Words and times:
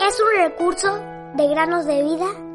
Es 0.00 0.20
un 0.20 0.42
recurso 0.42 0.98
de 1.34 1.48
granosdevida.cl. 1.48 2.48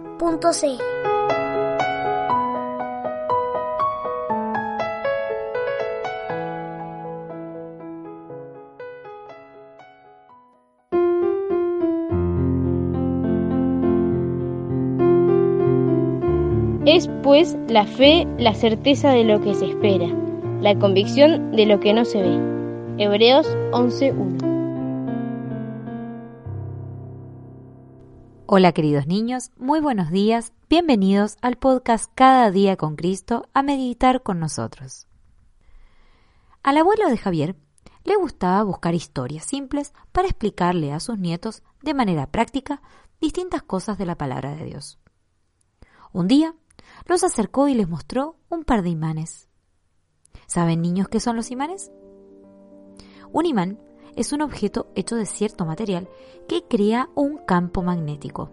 Es 16.85 17.09
pues 17.23 17.57
la 17.69 17.85
fe 17.85 18.27
la 18.37 18.53
certeza 18.53 19.11
de 19.11 19.23
lo 19.23 19.39
que 19.41 19.55
se 19.55 19.67
espera, 19.67 20.07
la 20.61 20.77
convicción 20.77 21.55
de 21.55 21.65
lo 21.65 21.79
que 21.79 21.93
no 21.93 22.05
se 22.05 22.21
ve. 22.21 22.37
Hebreos 22.97 23.47
11.1 23.71 24.52
Hola 28.55 28.71
queridos 28.71 29.07
niños, 29.07 29.49
muy 29.57 29.79
buenos 29.79 30.11
días, 30.11 30.53
bienvenidos 30.69 31.37
al 31.41 31.55
podcast 31.55 32.11
Cada 32.13 32.51
día 32.51 32.77
con 32.77 32.95
Cristo 32.95 33.49
a 33.55 33.63
meditar 33.63 34.21
con 34.21 34.39
nosotros. 34.39 35.07
Al 36.61 36.77
abuelo 36.77 37.09
de 37.09 37.17
Javier 37.17 37.55
le 38.03 38.15
gustaba 38.15 38.61
buscar 38.61 38.93
historias 38.93 39.43
simples 39.43 39.91
para 40.11 40.27
explicarle 40.27 40.93
a 40.93 40.99
sus 40.99 41.17
nietos 41.17 41.63
de 41.81 41.95
manera 41.95 42.29
práctica 42.29 42.83
distintas 43.19 43.63
cosas 43.63 43.97
de 43.97 44.05
la 44.05 44.19
palabra 44.19 44.53
de 44.55 44.65
Dios. 44.65 44.99
Un 46.11 46.27
día 46.27 46.53
los 47.07 47.23
acercó 47.23 47.67
y 47.69 47.73
les 47.73 47.89
mostró 47.89 48.37
un 48.49 48.65
par 48.65 48.83
de 48.83 48.89
imanes. 48.89 49.49
¿Saben 50.45 50.83
niños 50.83 51.07
qué 51.07 51.19
son 51.19 51.35
los 51.35 51.49
imanes? 51.49 51.91
Un 53.31 53.47
imán 53.47 53.79
es 54.15 54.33
un 54.33 54.41
objeto 54.41 54.87
hecho 54.95 55.15
de 55.15 55.25
cierto 55.25 55.65
material 55.65 56.07
que 56.47 56.63
crea 56.63 57.09
un 57.15 57.37
campo 57.37 57.81
magnético. 57.81 58.51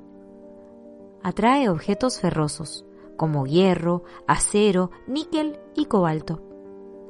Atrae 1.22 1.68
objetos 1.68 2.20
ferrosos, 2.20 2.84
como 3.16 3.46
hierro, 3.46 4.04
acero, 4.26 4.90
níquel 5.06 5.58
y 5.74 5.86
cobalto. 5.86 6.42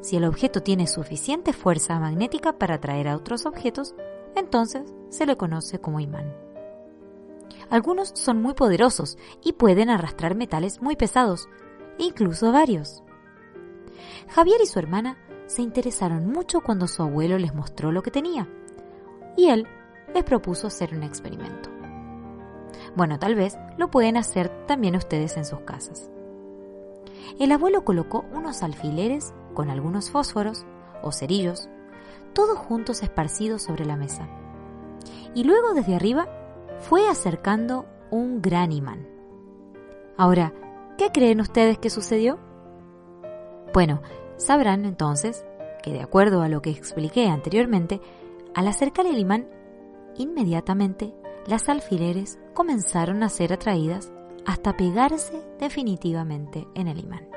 Si 0.00 0.16
el 0.16 0.24
objeto 0.24 0.62
tiene 0.62 0.86
suficiente 0.86 1.52
fuerza 1.52 2.00
magnética 2.00 2.58
para 2.58 2.76
atraer 2.76 3.08
a 3.08 3.16
otros 3.16 3.46
objetos, 3.46 3.94
entonces 4.34 4.92
se 5.10 5.26
le 5.26 5.36
conoce 5.36 5.78
como 5.80 6.00
imán. 6.00 6.34
Algunos 7.68 8.10
son 8.14 8.42
muy 8.42 8.54
poderosos 8.54 9.18
y 9.44 9.52
pueden 9.52 9.90
arrastrar 9.90 10.34
metales 10.34 10.82
muy 10.82 10.96
pesados, 10.96 11.48
incluso 11.98 12.50
varios. 12.50 13.04
Javier 14.28 14.60
y 14.62 14.66
su 14.66 14.78
hermana 14.78 15.18
se 15.50 15.62
interesaron 15.62 16.28
mucho 16.28 16.60
cuando 16.60 16.86
su 16.86 17.02
abuelo 17.02 17.36
les 17.36 17.52
mostró 17.52 17.90
lo 17.90 18.02
que 18.02 18.12
tenía, 18.12 18.48
y 19.36 19.48
él 19.48 19.66
les 20.14 20.22
propuso 20.22 20.68
hacer 20.68 20.94
un 20.94 21.02
experimento. 21.02 21.70
Bueno, 22.94 23.18
tal 23.18 23.34
vez 23.34 23.58
lo 23.76 23.90
pueden 23.90 24.16
hacer 24.16 24.48
también 24.66 24.94
ustedes 24.94 25.36
en 25.36 25.44
sus 25.44 25.58
casas. 25.62 26.08
El 27.40 27.50
abuelo 27.50 27.84
colocó 27.84 28.24
unos 28.32 28.62
alfileres 28.62 29.34
con 29.52 29.70
algunos 29.70 30.12
fósforos 30.12 30.66
o 31.02 31.10
cerillos, 31.10 31.68
todos 32.32 32.56
juntos 32.56 33.02
esparcidos 33.02 33.62
sobre 33.62 33.84
la 33.84 33.96
mesa. 33.96 34.28
Y 35.34 35.42
luego 35.42 35.74
desde 35.74 35.96
arriba 35.96 36.28
fue 36.78 37.08
acercando 37.08 37.86
un 38.12 38.40
gran 38.40 38.70
imán. 38.70 39.08
Ahora, 40.16 40.52
¿qué 40.96 41.10
creen 41.10 41.40
ustedes 41.40 41.76
que 41.78 41.90
sucedió? 41.90 42.38
Bueno, 43.74 44.00
sabrán 44.40 44.84
entonces 44.84 45.44
que 45.82 45.92
de 45.92 46.02
acuerdo 46.02 46.42
a 46.42 46.48
lo 46.48 46.62
que 46.62 46.70
expliqué 46.70 47.28
anteriormente, 47.28 48.00
al 48.54 48.68
acercar 48.68 49.06
el 49.06 49.18
imán, 49.18 49.48
inmediatamente 50.16 51.14
las 51.46 51.68
alfileres 51.68 52.38
comenzaron 52.54 53.22
a 53.22 53.28
ser 53.28 53.52
atraídas 53.52 54.12
hasta 54.46 54.76
pegarse 54.76 55.42
definitivamente 55.58 56.66
en 56.74 56.88
el 56.88 56.98
imán. 56.98 57.28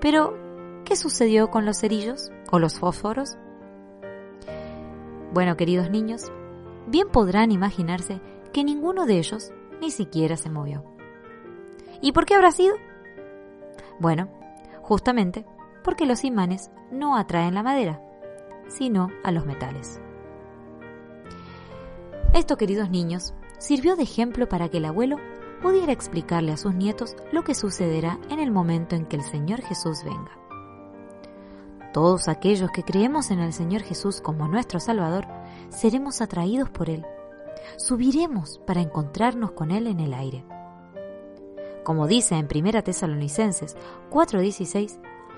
Pero, 0.00 0.36
¿qué 0.84 0.96
sucedió 0.96 1.50
con 1.50 1.64
los 1.64 1.78
cerillos 1.78 2.30
o 2.50 2.58
los 2.58 2.78
fósforos? 2.78 3.36
Bueno, 5.32 5.56
queridos 5.56 5.90
niños, 5.90 6.32
bien 6.86 7.08
podrán 7.08 7.52
imaginarse 7.52 8.20
que 8.52 8.64
ninguno 8.64 9.06
de 9.06 9.18
ellos 9.18 9.52
ni 9.80 9.90
siquiera 9.90 10.36
se 10.36 10.50
movió. 10.50 10.84
¿Y 12.00 12.12
por 12.12 12.24
qué 12.24 12.34
habrá 12.34 12.50
sido? 12.50 12.74
Bueno, 13.98 14.28
justamente 14.82 15.44
porque 15.90 16.06
los 16.06 16.22
imanes 16.22 16.70
no 16.92 17.16
atraen 17.16 17.52
la 17.52 17.64
madera, 17.64 18.00
sino 18.68 19.08
a 19.24 19.32
los 19.32 19.44
metales. 19.44 20.00
Esto, 22.32 22.56
queridos 22.56 22.90
niños, 22.90 23.34
sirvió 23.58 23.96
de 23.96 24.04
ejemplo 24.04 24.48
para 24.48 24.68
que 24.68 24.76
el 24.76 24.84
abuelo 24.84 25.16
pudiera 25.60 25.90
explicarle 25.90 26.52
a 26.52 26.56
sus 26.56 26.76
nietos 26.76 27.16
lo 27.32 27.42
que 27.42 27.56
sucederá 27.56 28.20
en 28.28 28.38
el 28.38 28.52
momento 28.52 28.94
en 28.94 29.04
que 29.04 29.16
el 29.16 29.24
Señor 29.24 29.62
Jesús 29.62 30.04
venga. 30.04 30.30
Todos 31.92 32.28
aquellos 32.28 32.70
que 32.70 32.84
creemos 32.84 33.32
en 33.32 33.40
el 33.40 33.52
Señor 33.52 33.82
Jesús 33.82 34.20
como 34.20 34.46
nuestro 34.46 34.78
Salvador, 34.78 35.26
seremos 35.70 36.20
atraídos 36.20 36.70
por 36.70 36.88
Él. 36.88 37.04
Subiremos 37.78 38.60
para 38.64 38.80
encontrarnos 38.80 39.50
con 39.50 39.72
Él 39.72 39.88
en 39.88 39.98
el 39.98 40.14
aire. 40.14 40.44
Como 41.82 42.06
dice 42.06 42.36
en 42.36 42.46
1 42.46 42.84
Tesalonicenses 42.84 43.76
4:16, 44.08 45.00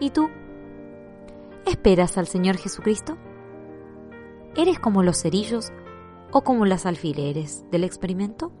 ¿Y 0.00 0.10
tú? 0.10 0.28
¿Esperas 1.66 2.18
al 2.18 2.26
Señor 2.26 2.56
Jesucristo? 2.56 3.16
¿Eres 4.56 4.78
como 4.78 5.02
los 5.02 5.22
cerillos 5.22 5.72
o 6.32 6.42
como 6.42 6.66
las 6.66 6.84
alfileres 6.84 7.64
del 7.70 7.84
experimento? 7.84 8.52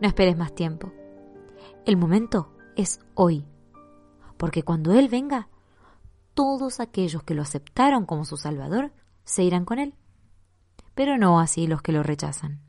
No 0.00 0.08
esperes 0.08 0.36
más 0.36 0.54
tiempo. 0.54 0.92
El 1.84 1.96
momento 1.96 2.56
es 2.76 3.00
hoy, 3.14 3.44
porque 4.36 4.62
cuando 4.62 4.94
Él 4.94 5.08
venga, 5.08 5.48
todos 6.34 6.80
aquellos 6.80 7.22
que 7.24 7.34
lo 7.34 7.42
aceptaron 7.42 8.06
como 8.06 8.24
su 8.24 8.36
Salvador 8.36 8.92
se 9.24 9.42
irán 9.42 9.64
con 9.64 9.78
Él, 9.78 9.94
pero 10.94 11.18
no 11.18 11.40
así 11.40 11.66
los 11.66 11.82
que 11.82 11.92
lo 11.92 12.02
rechazan. 12.02 12.60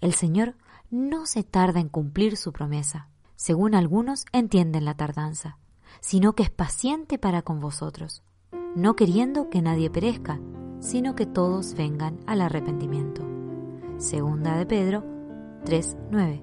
El 0.00 0.14
Señor 0.14 0.54
no 0.90 1.26
se 1.26 1.42
tarda 1.44 1.80
en 1.80 1.88
cumplir 1.88 2.36
su 2.36 2.52
promesa, 2.52 3.08
según 3.36 3.74
algunos 3.74 4.26
entienden 4.32 4.84
la 4.84 4.94
tardanza, 4.94 5.58
sino 6.00 6.34
que 6.34 6.42
es 6.42 6.50
paciente 6.50 7.18
para 7.18 7.42
con 7.42 7.60
vosotros, 7.60 8.22
no 8.74 8.96
queriendo 8.96 9.50
que 9.50 9.62
nadie 9.62 9.90
perezca, 9.90 10.40
sino 10.80 11.14
que 11.14 11.26
todos 11.26 11.74
vengan 11.74 12.18
al 12.26 12.40
arrepentimiento. 12.40 13.26
Segunda 13.96 14.56
de 14.56 14.66
Pedro 14.66 15.04
3:9. 15.64 16.42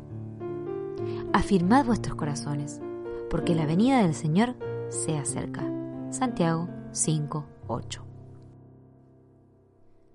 Afirmad 1.34 1.86
vuestros 1.86 2.16
corazones, 2.16 2.82
porque 3.30 3.56
la 3.56 3.66
venida 3.66 4.02
del 4.02 4.14
Señor 4.14 4.56
se 4.90 5.18
acerca. 5.18 5.64
Santiago 6.10 6.68
5:8. 6.92 8.04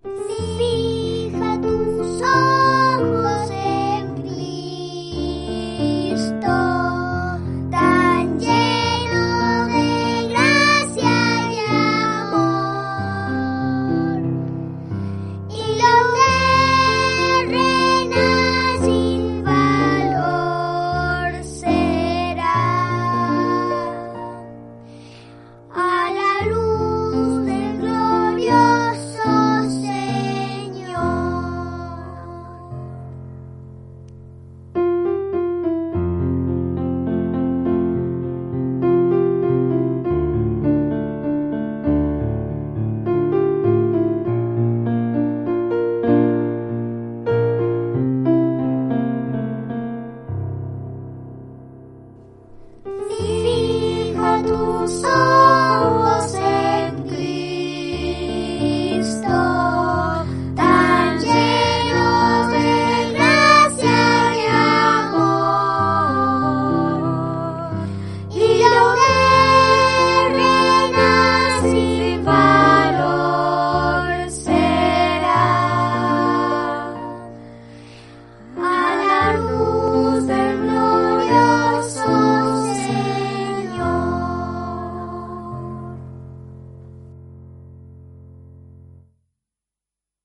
Fija 0.02 0.99